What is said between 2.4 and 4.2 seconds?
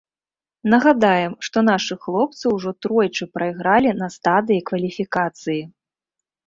ўжо тройчы прайгралі на